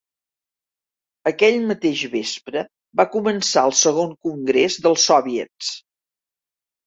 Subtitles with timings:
[1.31, 2.63] Aquell mateix vespre,
[3.01, 5.69] va començar el Segon Congrés dels Soviets.